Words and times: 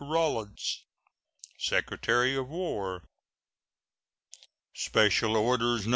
RAWLINS, 0.03 0.83
Secretary 1.59 2.35
of 2.35 2.47
War. 2.49 3.03
SPECIAL 4.73 5.37
ORDERS, 5.37 5.85
No. 5.85 5.89